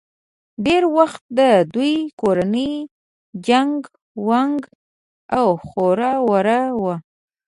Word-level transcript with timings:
ډېر 0.65 0.83
وخت 0.97 1.21
د 1.39 1.39
دوي 1.73 1.95
کورنۍ 2.21 2.71
چنګ 3.45 3.77
ونګ 4.27 4.59
او 5.37 5.47
خوره 5.67 6.11
وره 6.27 6.59
وه 6.81 6.95